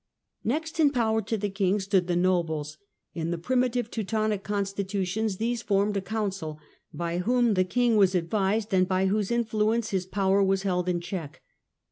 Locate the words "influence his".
9.29-10.07